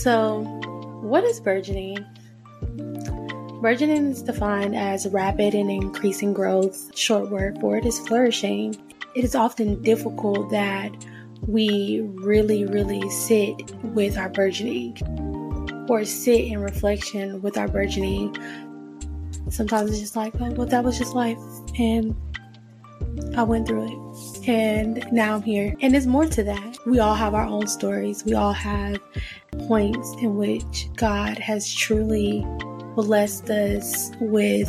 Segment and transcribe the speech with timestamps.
[0.00, 0.40] So,
[1.02, 1.98] what is burgeoning?
[3.60, 6.96] Burgeoning is defined as rapid and increasing growth.
[6.96, 8.74] Short word for it is flourishing.
[9.14, 10.90] It is often difficult that
[11.46, 14.96] we really, really sit with our burgeoning
[15.86, 18.34] or sit in reflection with our burgeoning.
[19.50, 21.36] Sometimes it's just like, oh, well, that was just life.
[21.78, 22.16] And
[23.36, 24.48] I went through it.
[24.48, 25.74] And now I'm here.
[25.82, 26.78] And there's more to that.
[26.86, 28.24] We all have our own stories.
[28.24, 28.98] We all have
[29.70, 32.44] points in which God has truly
[32.96, 34.68] blessed us with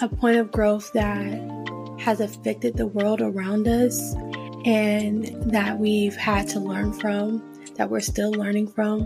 [0.00, 4.14] a point of growth that has affected the world around us
[4.64, 7.42] and that we've had to learn from,
[7.74, 9.00] that we're still learning from.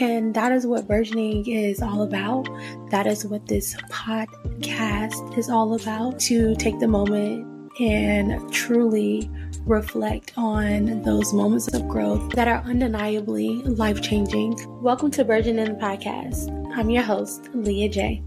[0.00, 2.48] And that is what burgeoning is all about.
[2.90, 9.30] That is what this podcast is all about to take the moment and truly
[9.66, 14.56] reflect on those moments of growth that are undeniably life changing.
[14.82, 16.48] Welcome to Burgeoning the Podcast.
[16.76, 18.22] I'm your host, Leah J.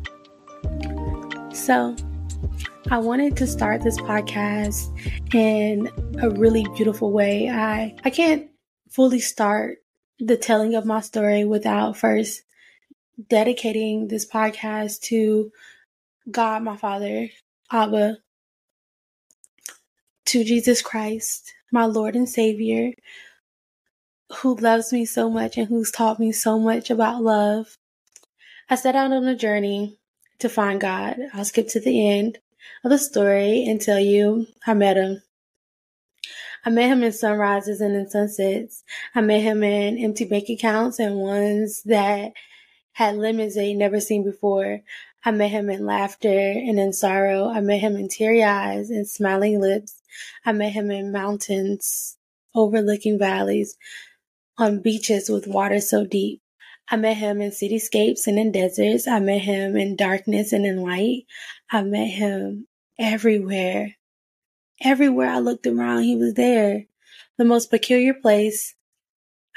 [1.54, 1.96] So,
[2.92, 4.92] I wanted to start this podcast
[5.34, 5.90] in
[6.22, 7.50] a really beautiful way.
[7.50, 8.50] I, I can't
[8.90, 9.80] fully start
[10.20, 12.44] the telling of my story without first
[13.30, 15.52] dedicating this podcast to
[16.30, 17.30] God, my Father,
[17.72, 18.18] Abba,
[20.26, 22.94] to Jesus Christ, my Lord and Savior,
[24.38, 27.78] who loves me so much and who's taught me so much about love.
[28.70, 29.98] I set out on a journey
[30.40, 31.18] to find God.
[31.34, 32.40] I'll skip to the end
[32.84, 35.22] of the story and tell you I met him.
[36.66, 38.84] I met him in sunrises and in sunsets.
[39.14, 42.32] I met him in empty bank accounts and ones that
[42.94, 44.80] had limits they never seen before.
[45.26, 47.50] I met him in laughter and in sorrow.
[47.50, 50.02] I met him in teary eyes and smiling lips.
[50.46, 52.18] I met him in mountains
[52.56, 53.78] overlooking valleys,
[54.58, 56.42] on beaches with water so deep.
[56.90, 59.08] I met him in cityscapes and in deserts.
[59.08, 61.26] I met him in darkness and in light.
[61.72, 62.68] I met him
[63.00, 63.96] everywhere.
[64.82, 66.86] Everywhere I looked around, he was there.
[67.38, 68.76] The most peculiar place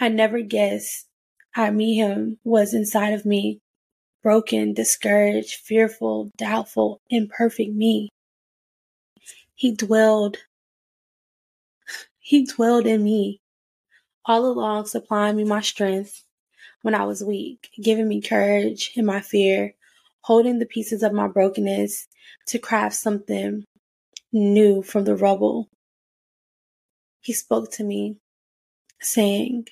[0.01, 1.09] I never guessed
[1.55, 3.61] I'd meet him was inside of me.
[4.23, 8.11] Broken, discouraged, fearful, doubtful, imperfect me.
[9.55, 10.39] He dwelled.
[12.27, 13.41] He dwelled in me,
[14.25, 16.25] all along supplying me my strength
[16.83, 19.77] when I was weak, giving me courage in my fear,
[20.23, 22.09] holding the pieces of my brokenness
[22.49, 23.65] to craft something
[24.33, 25.69] new from the rubble.
[27.21, 28.17] He spoke to me,
[29.01, 29.69] saying,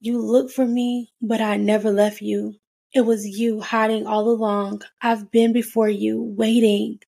[0.00, 2.54] You look for me, but I never left you.
[2.94, 4.84] It was you hiding all along.
[5.02, 7.00] I've been before you, waiting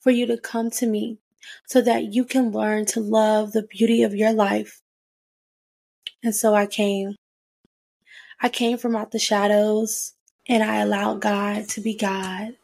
[0.00, 1.18] for you to come to me
[1.66, 4.80] so that you can learn to love the beauty of your life.
[6.22, 7.14] And so I came.
[8.40, 10.14] I came from out the shadows
[10.48, 12.56] and I allowed God to be God.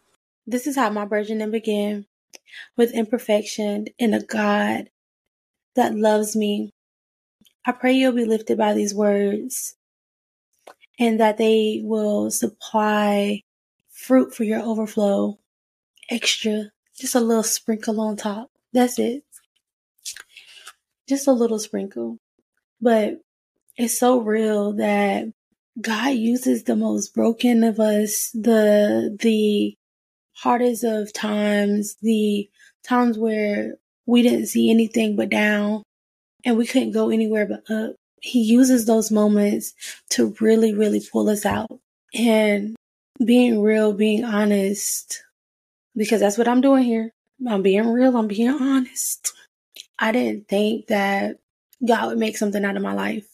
[0.46, 2.06] This is how my burgeoning began
[2.76, 4.90] with imperfection and a God
[5.74, 6.70] that loves me.
[7.66, 9.76] I pray you'll be lifted by these words
[10.98, 13.42] and that they will supply
[13.90, 15.38] fruit for your overflow,
[16.10, 18.50] extra, just a little sprinkle on top.
[18.74, 19.22] That's it.
[21.08, 22.18] Just a little sprinkle.
[22.80, 23.20] But
[23.76, 25.32] it's so real that
[25.80, 29.76] God uses the most broken of us, the the
[30.34, 32.48] hardest of times, the
[32.84, 33.76] times where
[34.06, 35.82] we didn't see anything but down
[36.44, 37.94] and we couldn't go anywhere but up.
[38.20, 39.74] He uses those moments
[40.10, 41.78] to really, really pull us out.
[42.14, 42.74] And
[43.24, 45.22] being real, being honest,
[45.96, 47.13] because that's what I'm doing here.
[47.48, 49.32] I'm being real, I'm being honest.
[49.98, 51.38] I didn't think that
[51.86, 53.26] God would make something out of my life.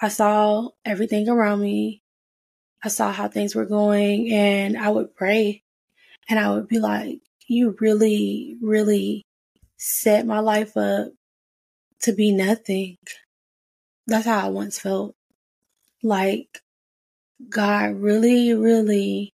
[0.00, 2.02] I saw everything around me.
[2.84, 5.62] I saw how things were going and I would pray
[6.28, 9.24] and I would be like, you really, really
[9.76, 11.08] set my life up
[12.02, 12.96] to be nothing.
[14.06, 15.14] That's how I once felt.
[16.02, 16.60] Like
[17.48, 19.32] God really, really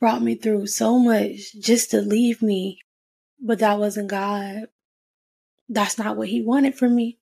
[0.00, 2.78] brought me through so much just to leave me.
[3.40, 4.66] But that wasn't God.
[5.68, 7.18] That's not what He wanted for me.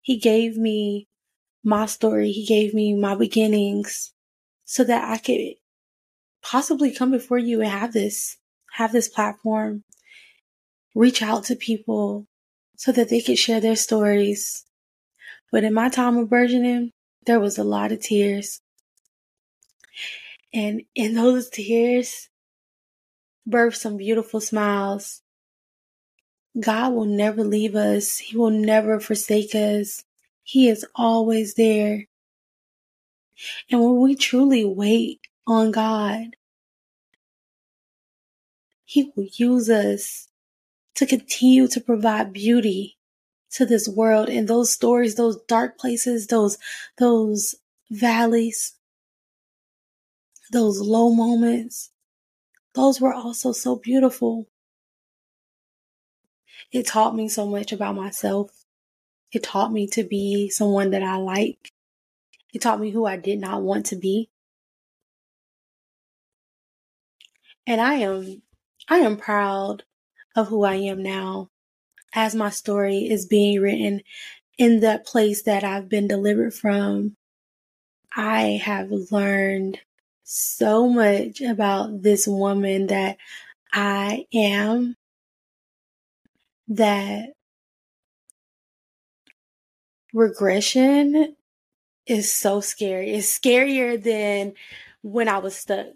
[0.00, 1.08] He gave me
[1.64, 2.32] my story.
[2.32, 4.12] He gave me my beginnings
[4.64, 5.54] so that I could
[6.42, 8.36] possibly come before you and have this,
[8.72, 9.84] have this platform,
[10.94, 12.26] reach out to people
[12.76, 14.64] so that they could share their stories.
[15.52, 16.90] But in my time of burgeoning,
[17.26, 18.60] there was a lot of tears.
[20.52, 22.28] And in those tears,
[23.48, 25.22] birthed some beautiful smiles.
[26.58, 28.18] God will never leave us.
[28.18, 30.04] He will never forsake us.
[30.42, 32.06] He is always there.
[33.70, 36.36] And when we truly wait on God,
[38.84, 40.28] He will use us
[40.94, 42.98] to continue to provide beauty
[43.52, 46.58] to this world and those stories, those dark places, those,
[46.98, 47.54] those
[47.90, 48.74] valleys,
[50.50, 51.91] those low moments,
[52.74, 54.46] those were also so beautiful.
[56.70, 58.64] It taught me so much about myself.
[59.30, 61.72] It taught me to be someone that I like.
[62.52, 64.28] It taught me who I did not want to be.
[67.66, 68.42] And I am,
[68.88, 69.84] I am proud
[70.34, 71.50] of who I am now
[72.14, 74.02] as my story is being written
[74.58, 77.16] in that place that I've been delivered from.
[78.14, 79.80] I have learned
[80.24, 83.16] so much about this woman that
[83.72, 84.96] I am
[86.68, 87.30] that
[90.12, 91.36] regression
[92.06, 93.12] is so scary.
[93.12, 94.54] It's scarier than
[95.02, 95.86] when I was stuck,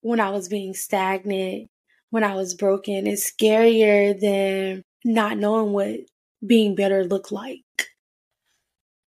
[0.00, 1.70] when I was being stagnant,
[2.10, 3.06] when I was broken.
[3.06, 6.00] It's scarier than not knowing what
[6.46, 7.62] being better looked like.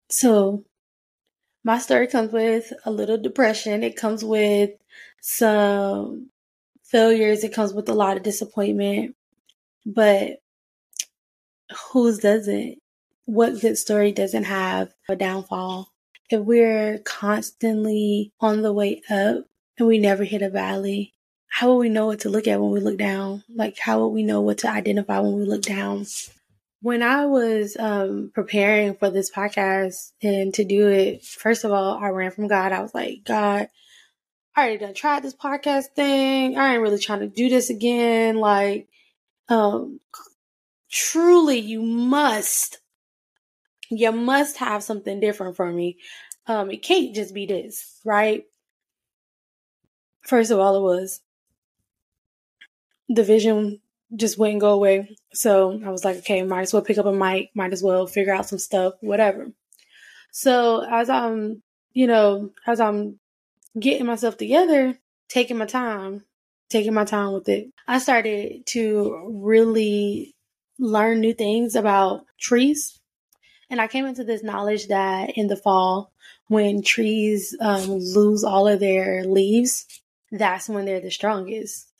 [0.09, 0.63] So,
[1.67, 3.83] my story comes with a little depression.
[3.83, 4.69] It comes with
[5.19, 6.29] some
[6.85, 7.43] failures.
[7.43, 9.17] It comes with a lot of disappointment.
[9.85, 10.37] But
[11.91, 12.77] whose doesn't?
[13.25, 15.91] What good story doesn't have a downfall?
[16.29, 19.43] If we're constantly on the way up
[19.77, 21.15] and we never hit a valley,
[21.49, 23.43] how will we know what to look at when we look down?
[23.53, 26.05] Like, how will we know what to identify when we look down?
[26.81, 31.97] When I was um, preparing for this podcast and to do it, first of all,
[31.97, 32.71] I ran from God.
[32.71, 33.67] I was like, God,
[34.55, 36.57] I already done tried this podcast thing.
[36.57, 38.37] I ain't really trying to do this again.
[38.37, 38.87] Like,
[39.49, 39.99] um,
[40.91, 42.79] truly, you must,
[43.89, 45.97] you must have something different for me.
[46.45, 48.45] Um, it can't just be this, right?
[50.21, 51.21] First of all, it was
[53.09, 53.79] the vision
[54.15, 55.17] just wouldn't go away.
[55.33, 58.07] So I was like, okay, might as well pick up a mic, might as well
[58.07, 59.51] figure out some stuff, whatever.
[60.31, 61.61] So as I'm,
[61.93, 63.19] you know, as I'm
[63.79, 64.97] getting myself together,
[65.29, 66.23] taking my time,
[66.69, 70.35] taking my time with it, I started to really
[70.79, 72.99] learn new things about trees.
[73.69, 76.13] And I came into this knowledge that in the fall,
[76.47, 79.85] when trees um, lose all of their leaves,
[80.31, 81.91] that's when they're the strongest.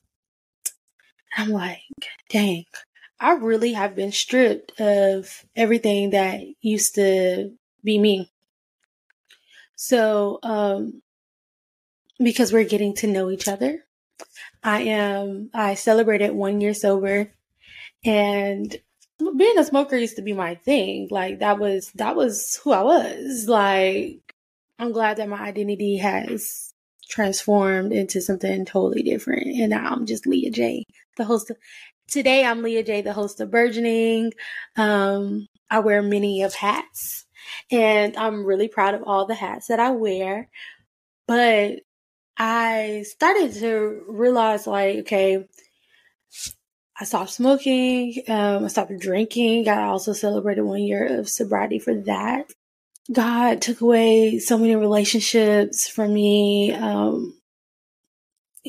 [1.38, 1.84] I'm like,
[2.30, 2.66] dang,
[3.20, 7.52] I really have been stripped of everything that used to
[7.84, 8.32] be me.
[9.76, 11.04] So, um,
[12.18, 13.86] because we're getting to know each other,
[14.64, 17.32] I am, I celebrated one year sober
[18.04, 18.76] and
[19.20, 21.08] being a smoker used to be my thing.
[21.12, 23.48] Like that was, that was who I was.
[23.48, 24.34] Like,
[24.80, 26.74] I'm glad that my identity has
[27.08, 29.46] transformed into something totally different.
[29.46, 30.84] And now I'm just Leah J
[31.18, 31.58] the host of,
[32.08, 34.32] today I'm Leah J, the host of Burgeoning.
[34.76, 37.26] Um, I wear many of hats
[37.72, 40.50] and I'm really proud of all the hats that I wear.
[41.28, 41.80] But
[42.38, 45.46] I started to realize like, okay,
[47.00, 48.24] I stopped smoking.
[48.28, 49.68] Um, I stopped drinking.
[49.68, 52.52] I also celebrated one year of sobriety for that.
[53.12, 56.74] God took away so many relationships from me.
[56.74, 57.37] Um,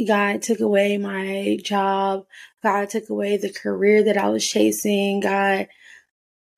[0.06, 2.26] God took away my job.
[2.62, 5.20] God took away the career that I was chasing.
[5.20, 5.68] God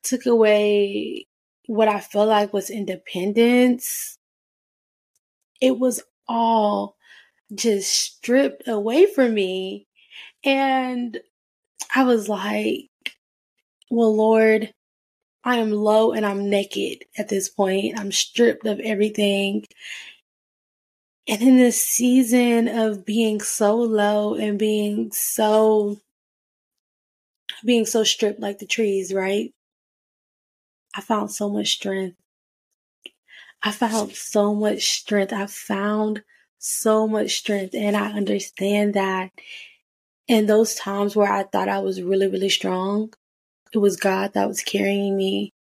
[0.02, 1.26] took away
[1.66, 4.18] what I felt like was independence.
[5.60, 6.96] It was all
[7.54, 9.86] just stripped away from me.
[10.44, 11.18] And
[11.94, 12.88] I was like,
[13.90, 14.72] well, Lord,
[15.44, 17.98] I am low and I'm naked at this point.
[17.98, 19.64] I'm stripped of everything.
[21.28, 25.98] And in this season of being so low and being so
[27.64, 29.52] being so stripped like the trees, right?
[30.94, 32.16] I found so much strength.
[33.62, 35.32] I found so much strength.
[35.32, 36.22] I found
[36.58, 39.30] so much strength and I understand that
[40.26, 43.12] in those times where I thought I was really, really strong,
[43.72, 45.52] it was God that was carrying me.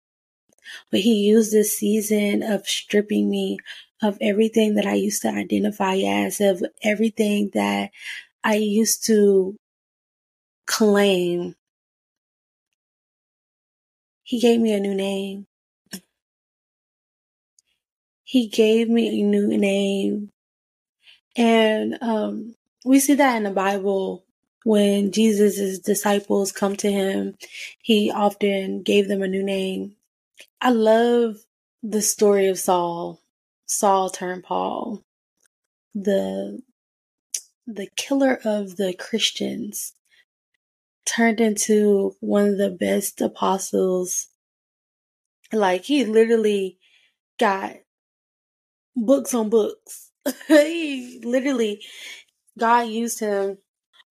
[0.90, 3.58] But He used this season of stripping me
[4.02, 7.90] of everything that I used to identify as, of everything that
[8.44, 9.56] I used to
[10.66, 11.56] claim.
[14.22, 15.46] He gave me a new name.
[18.22, 20.30] He gave me a new name.
[21.36, 24.24] And um, we see that in the Bible
[24.64, 27.36] when Jesus' disciples come to him,
[27.80, 29.94] he often gave them a new name.
[30.60, 31.36] I love
[31.82, 33.20] the story of Saul,
[33.66, 35.04] Saul turned Paul,
[35.94, 36.60] the
[37.66, 39.92] the killer of the Christians
[41.04, 44.28] turned into one of the best apostles.
[45.52, 46.78] Like he literally
[47.38, 47.76] got
[48.96, 50.10] books on books.
[50.48, 51.84] he literally
[52.58, 53.58] God used him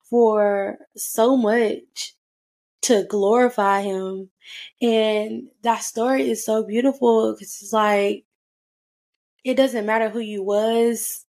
[0.09, 2.15] for so much
[2.87, 4.29] to glorify him.
[4.81, 8.25] And that story is so beautiful because it's like,
[9.43, 11.25] it doesn't matter who you was,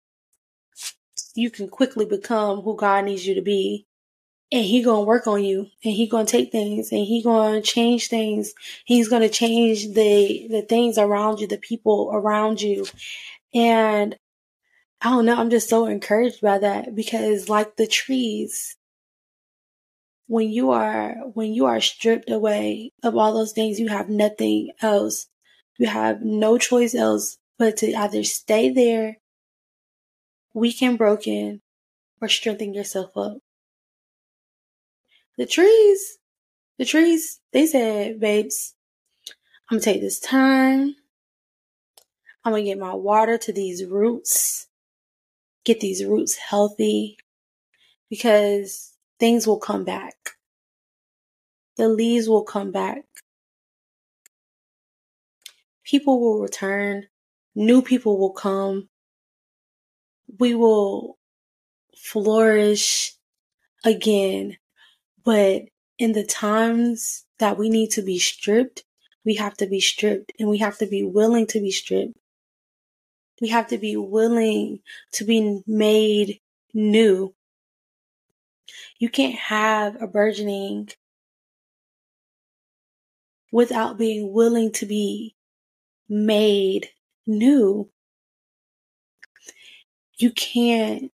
[1.35, 3.85] you can quickly become who God needs you to be.
[4.51, 8.07] And he gonna work on you and he gonna take things and he gonna change
[8.09, 8.53] things.
[8.85, 12.85] He's gonna change the, the things around you, the people around you.
[13.53, 14.15] And
[15.01, 18.77] I don't know, I'm just so encouraged by that because like the trees,
[20.27, 24.71] when you are when you are stripped away of all those things, you have nothing
[24.81, 25.27] else.
[25.77, 29.17] You have no choice else but to either stay there,
[30.53, 31.61] weak and broken,
[32.21, 33.37] or strengthen yourself up.
[35.37, 36.17] The trees,
[36.77, 38.73] the trees, they said, babes,
[39.69, 40.95] I'm gonna take this time.
[42.43, 44.67] I'm gonna get my water to these roots,
[45.65, 47.17] get these roots healthy,
[48.09, 50.31] because things will come back.
[51.77, 53.03] The leaves will come back.
[55.83, 57.07] People will return.
[57.53, 58.89] New people will come.
[60.39, 61.17] We will
[61.95, 63.13] flourish
[63.83, 64.57] again.
[65.23, 65.63] But
[65.97, 68.83] in the times that we need to be stripped,
[69.23, 72.17] we have to be stripped and we have to be willing to be stripped.
[73.41, 74.79] We have to be willing
[75.13, 76.39] to be made
[76.73, 77.34] new.
[78.97, 80.89] You can't have a burgeoning
[83.51, 85.35] without being willing to be
[86.07, 86.89] made
[87.27, 87.89] new.
[90.17, 91.11] You can't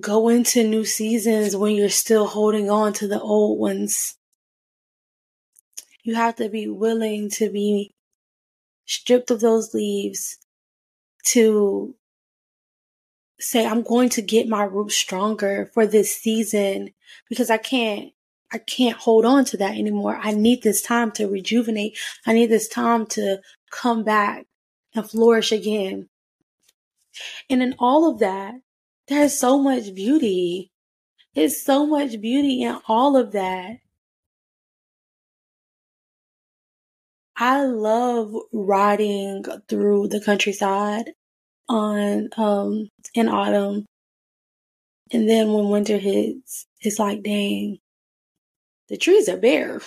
[0.00, 4.16] go into new seasons when you're still holding on to the old ones.
[6.02, 7.94] You have to be willing to be
[8.86, 10.38] stripped of those leaves
[11.26, 11.94] to
[13.40, 16.90] say, I'm going to get my roots stronger for this season
[17.28, 18.12] because I can't,
[18.52, 20.18] I can't hold on to that anymore.
[20.20, 21.98] I need this time to rejuvenate.
[22.26, 23.40] I need this time to
[23.70, 24.46] come back
[24.94, 26.08] and flourish again.
[27.50, 28.54] And in all of that,
[29.08, 30.70] there's so much beauty.
[31.34, 33.78] There's so much beauty in all of that.
[37.36, 41.12] I love riding through the countryside
[41.68, 43.86] on um in autumn.
[45.12, 47.78] And then when winter hits, it's like dang,
[48.88, 49.80] the trees are bare.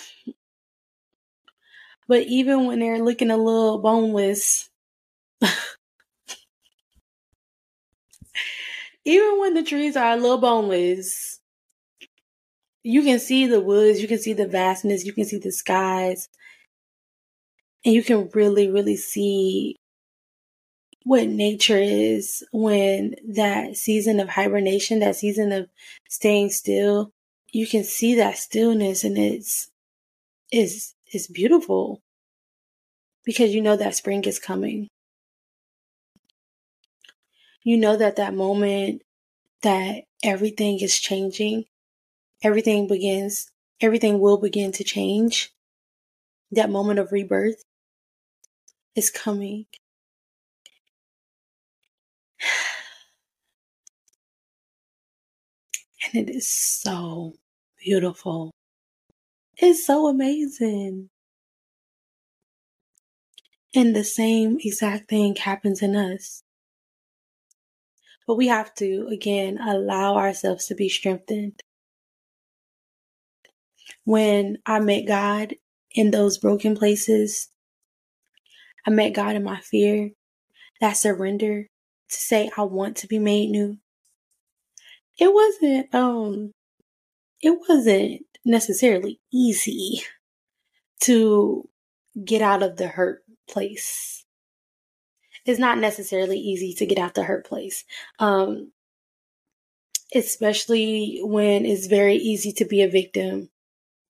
[2.08, 4.70] But even when they're looking a little boneless,
[9.06, 11.40] even when the trees are a little boneless,
[12.84, 16.28] you can see the woods, you can see the vastness, you can see the skies,
[17.86, 19.78] and you can really, really see
[21.04, 25.68] what nature is when that season of hibernation, that season of
[26.10, 27.12] staying still,
[27.52, 29.70] you can see that stillness and it's
[30.52, 32.02] is is beautiful
[33.24, 34.88] because you know that spring is coming.
[37.64, 39.02] You know that that moment
[39.62, 41.66] that everything is changing,
[42.44, 45.52] everything begins, everything will begin to change.
[46.52, 47.64] That moment of rebirth
[48.96, 49.66] is coming.
[56.14, 57.34] And it is so
[57.80, 58.52] beautiful.
[59.58, 61.10] It's so amazing.
[63.74, 66.44] And the same exact thing happens in us.
[68.28, 71.62] But we have to, again, allow ourselves to be strengthened.
[74.04, 75.56] When I met God
[75.92, 77.50] in those broken places,
[78.86, 80.12] I met God in my fear,
[80.82, 81.68] that surrender
[82.10, 83.78] to say, I want to be made new.
[85.18, 86.52] It wasn't, um,
[87.42, 90.02] it wasn't necessarily easy
[91.02, 91.68] to
[92.24, 94.26] get out of the hurt place.
[95.46, 97.84] It's not necessarily easy to get out the hurt place.
[98.20, 98.72] Um,
[100.14, 103.50] especially when it's very easy to be a victim.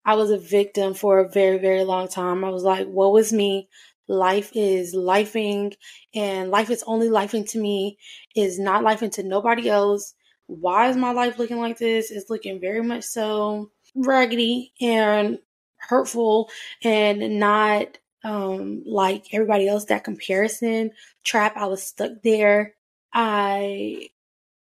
[0.03, 2.43] I was a victim for a very, very long time.
[2.43, 3.69] I was like, what was me?
[4.07, 5.73] Life is lifing
[6.13, 7.97] and life is only lifing to me,
[8.35, 10.13] is not lifing to nobody else.
[10.47, 12.11] Why is my life looking like this?
[12.11, 15.39] It's looking very much so raggedy and
[15.77, 16.49] hurtful
[16.83, 20.91] and not um, like everybody else, that comparison
[21.23, 21.55] trap.
[21.55, 22.75] I was stuck there.
[23.13, 24.09] I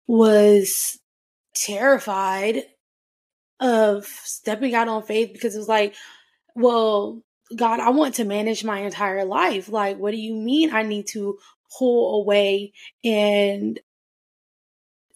[0.08, 1.00] was
[1.54, 2.64] terrified
[3.60, 5.96] of stepping out on faith because it was like,
[6.56, 7.22] well,
[7.56, 9.70] God, I want to manage my entire life.
[9.70, 11.38] Like, what do you mean I need to
[11.78, 13.80] pull away and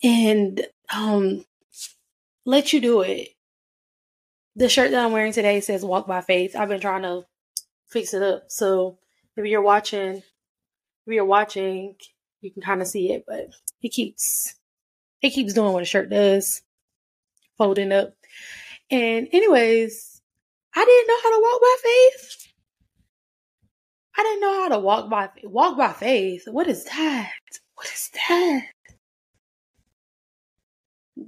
[0.04, 1.46] and um
[2.46, 3.30] let you do it?
[4.56, 6.56] The shirt that I'm wearing today says walk by faith.
[6.56, 7.24] I've been trying to
[7.88, 8.46] fix it up.
[8.50, 8.98] So
[9.38, 10.24] if you're watching, if
[11.08, 11.96] you're watching,
[12.42, 13.50] you can kind of see it, but
[13.82, 14.56] it keeps
[15.22, 16.62] it keeps doing what a shirt does,
[17.58, 18.14] folding up.
[18.90, 20.22] And anyways,
[20.76, 22.48] I didn't know how to walk by faith.
[24.18, 26.44] I didn't know how to walk by walk by faith.
[26.48, 27.32] What is that?
[27.76, 28.66] What is that?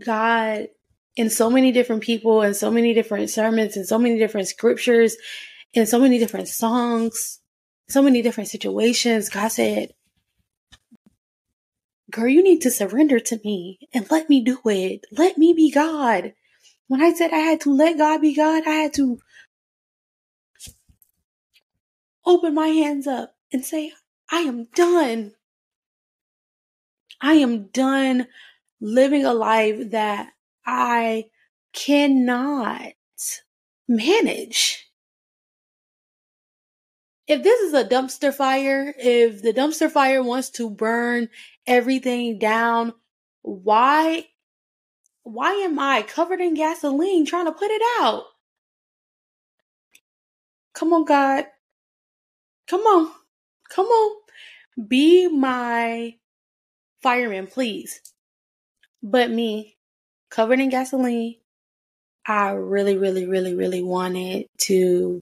[0.03, 0.67] God
[1.15, 5.15] in so many different people and so many different sermons and so many different scriptures
[5.75, 7.39] and so many different songs,
[7.89, 9.93] so many different situations, God said,
[12.11, 15.01] Girl, you need to surrender to me and let me do it.
[15.11, 16.33] Let me be God.
[16.87, 19.17] When I said I had to let God be God, I had to
[22.25, 23.93] open my hands up and say,
[24.31, 25.33] I am done.
[27.21, 28.27] I am done
[28.83, 30.29] living a life that
[30.65, 31.25] I
[31.73, 32.93] cannot
[33.87, 34.83] manage
[37.27, 41.29] if this is a dumpster fire, if the dumpster fire wants to burn
[41.65, 42.93] everything down,
[43.41, 44.27] why
[45.23, 48.25] why am I covered in gasoline trying to put it out?
[50.73, 51.45] Come on, God.
[52.67, 53.11] Come on.
[53.69, 54.17] Come on.
[54.87, 56.15] Be my
[57.01, 58.01] fireman, please.
[59.03, 59.75] But me,
[60.31, 61.35] covered in gasoline,
[62.25, 65.19] I really, really, really, really wanted to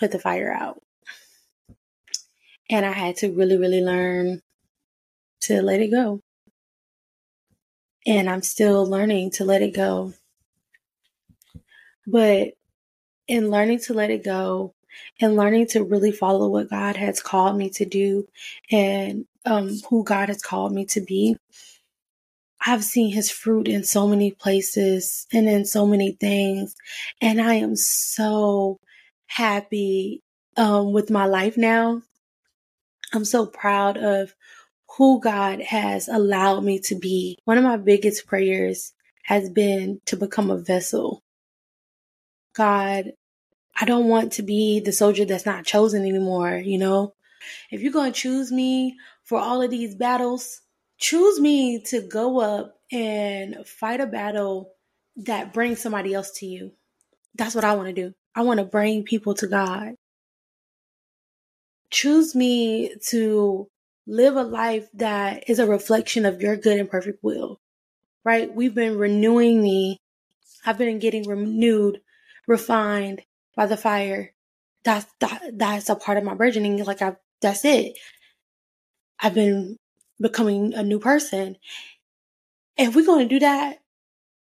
[0.00, 0.80] put the fire out.
[2.70, 4.40] And I had to really, really learn
[5.42, 6.20] to let it go.
[8.06, 10.14] And I'm still learning to let it go.
[12.06, 12.54] But
[13.28, 14.74] in learning to let it go
[15.20, 18.26] and learning to really follow what God has called me to do
[18.70, 21.36] and um, who God has called me to be,
[22.64, 26.74] I've seen his fruit in so many places and in so many things.
[27.20, 28.78] And I am so
[29.26, 30.20] happy
[30.56, 32.02] um, with my life now.
[33.12, 34.34] I'm so proud of
[34.96, 37.38] who God has allowed me to be.
[37.44, 38.92] One of my biggest prayers
[39.24, 41.22] has been to become a vessel.
[42.54, 43.12] God,
[43.78, 47.14] I don't want to be the soldier that's not chosen anymore, you know?
[47.70, 50.61] If you're going to choose me for all of these battles,
[51.02, 54.70] choose me to go up and fight a battle
[55.16, 56.72] that brings somebody else to you.
[57.34, 58.14] That's what I want to do.
[58.36, 59.96] I want to bring people to God.
[61.90, 63.68] Choose me to
[64.06, 67.60] live a life that is a reflection of your good and perfect will,
[68.24, 68.54] right?
[68.54, 69.98] We've been renewing me.
[70.64, 72.00] I've been getting renewed,
[72.46, 73.22] refined
[73.56, 74.32] by the fire.
[74.84, 76.84] That's, that, that's a part of my burgeoning.
[76.84, 77.98] Like I, that's it.
[79.20, 79.76] I've been
[80.22, 81.56] becoming a new person.
[82.78, 83.80] If we're going to do that,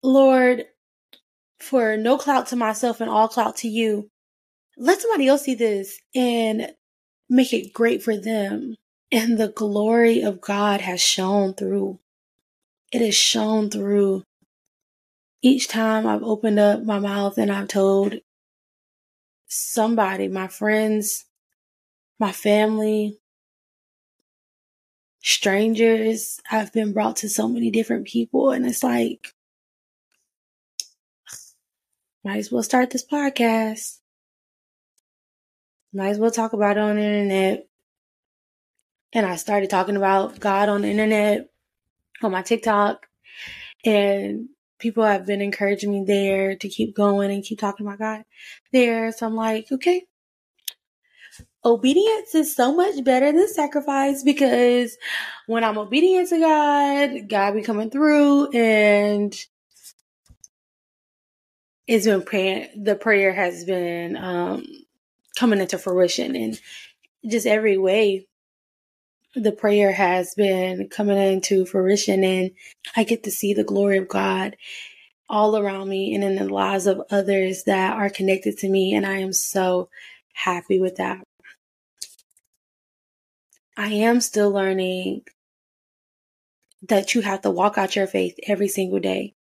[0.02, 0.66] Lord,
[1.60, 4.10] for no clout to myself and all clout to you.
[4.76, 6.72] Let somebody else see this and
[7.28, 8.76] make it great for them.
[9.10, 12.00] And the glory of God has shown through.
[12.92, 14.24] It has shone through.
[15.42, 18.16] Each time I've opened up my mouth and I've told
[19.46, 21.26] somebody, my friends,
[22.18, 23.18] my family,
[25.24, 28.50] strangers, I've been brought to so many different people.
[28.50, 29.34] And it's like,
[32.22, 33.98] might as well start this podcast.
[35.92, 37.66] Might as well talk about it on the internet.
[39.14, 41.48] And I started talking about God on the internet,
[42.22, 43.06] on my TikTok.
[43.84, 48.24] And people have been encouraging me there to keep going and keep talking about God
[48.72, 49.10] there.
[49.12, 50.04] So I'm like, okay.
[51.64, 54.98] Obedience is so much better than sacrifice because
[55.46, 59.34] when I'm obedient to God, God be coming through and
[61.86, 64.64] it's been praying the prayer has been um
[65.38, 66.56] coming into fruition in
[67.28, 68.26] just every way
[69.34, 72.52] the prayer has been coming into fruition and
[72.96, 74.56] I get to see the glory of God
[75.28, 79.04] all around me and in the lives of others that are connected to me and
[79.04, 79.88] I am so
[80.34, 81.22] happy with that.
[83.76, 85.22] I am still learning
[86.88, 89.34] that you have to walk out your faith every single day.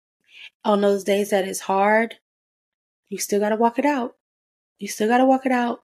[0.65, 2.15] On those days that it's hard,
[3.09, 4.15] you still got to walk it out.
[4.79, 5.81] You still got to walk it out.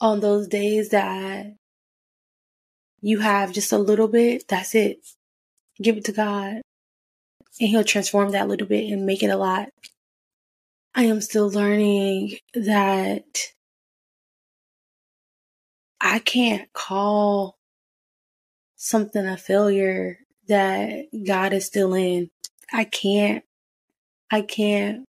[0.00, 1.46] on those days that
[3.02, 5.06] you have just a little bit, that's it.
[5.82, 6.62] Give it to God
[7.60, 9.68] and He'll transform that little bit and make it a lot.
[10.94, 13.24] I am still learning that
[16.00, 17.58] I can't call
[18.76, 22.30] something a failure that God is still in.
[22.72, 23.44] I can't.
[24.30, 25.04] I can't.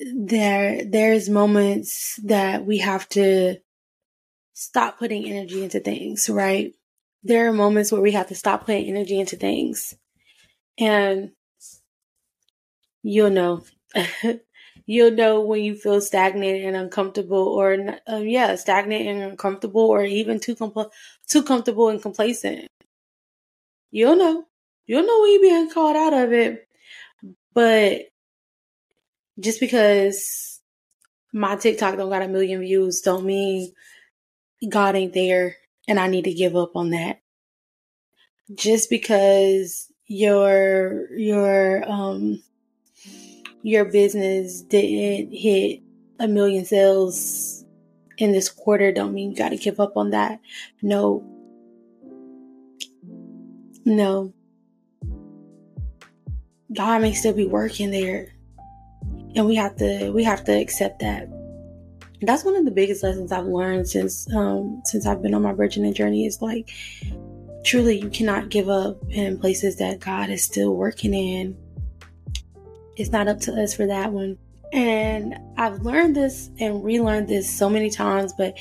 [0.00, 3.58] There, there's moments that we have to
[4.52, 6.72] stop putting energy into things, right?
[7.22, 9.94] There are moments where we have to stop putting energy into things.
[10.78, 11.30] And
[13.02, 13.62] you'll know.
[14.86, 20.04] you'll know when you feel stagnant and uncomfortable or um, yeah stagnant and uncomfortable or
[20.04, 20.90] even too compl-
[21.28, 22.66] too comfortable and complacent.
[23.90, 24.44] You'll know.
[24.86, 26.66] You'll know when you're being called out of it.
[27.54, 28.02] But
[29.38, 30.60] just because
[31.32, 33.72] my tiktok don't got a million views don't mean
[34.68, 35.56] god ain't there
[35.88, 37.20] and i need to give up on that.
[38.54, 42.42] Just because your your um
[43.62, 45.80] your business didn't hit
[46.18, 47.64] a million sales
[48.18, 50.40] in this quarter don't mean you got to give up on that.
[50.82, 51.24] No.
[53.84, 54.32] No.
[56.72, 58.34] God may still be working there.
[59.34, 61.28] And we have to we have to accept that.
[62.20, 65.52] That's one of the biggest lessons I've learned since um since I've been on my
[65.52, 66.70] burgeoning journey is like
[67.64, 71.56] truly you cannot give up in places that God is still working in
[72.96, 74.38] it's not up to us for that one.
[74.72, 78.56] And I've learned this and relearned this so many times, but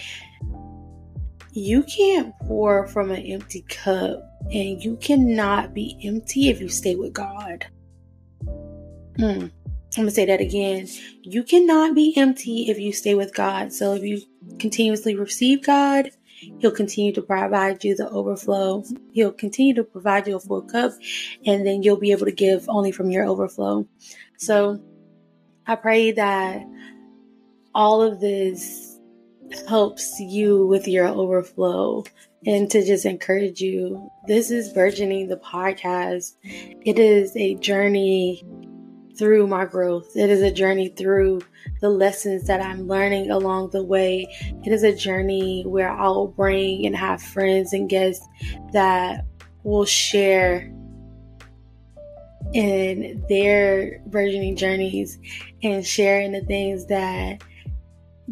[1.54, 6.96] you can't pour from an empty cup and you cannot be empty if you stay
[6.96, 7.65] with God.
[9.17, 9.48] Hmm.
[9.98, 10.88] I'm gonna say that again.
[11.22, 13.74] You cannot be empty if you stay with God.
[13.74, 14.22] So if you
[14.58, 16.12] continuously receive God,
[16.60, 18.84] He'll continue to provide you the overflow.
[19.12, 20.93] He'll continue to provide you a full cup,
[21.45, 23.88] and then you'll be able to give only from your overflow.
[24.38, 24.82] So
[25.67, 26.63] I pray that
[27.73, 28.97] all of this
[29.67, 32.04] helps you with your overflow
[32.45, 34.10] and to just encourage you.
[34.27, 36.34] This is Burgeoning the podcast.
[36.43, 38.43] It is a journey
[39.21, 40.17] through my growth.
[40.17, 41.41] It is a journey through
[41.79, 44.25] the lessons that I'm learning along the way.
[44.65, 48.27] It is a journey where I'll bring and have friends and guests
[48.73, 49.23] that
[49.62, 50.73] will share
[52.53, 55.19] in their burgeoning journeys
[55.62, 57.43] and sharing the things that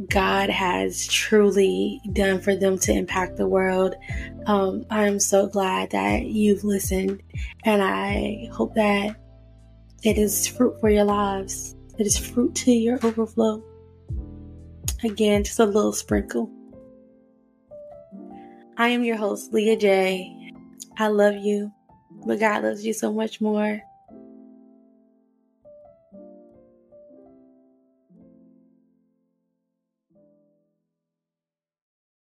[0.10, 3.94] God has truly done for them to impact the world.
[4.48, 7.22] Um, I'm so glad that you've listened,
[7.64, 9.18] and I hope that
[10.04, 11.76] it is fruit for your lives.
[11.98, 13.64] It is fruit to your overflow.
[15.04, 16.50] Again, just a little sprinkle.
[18.78, 20.54] I am your host, Leah J.
[20.98, 21.72] I love you,
[22.26, 23.82] but God loves you so much more.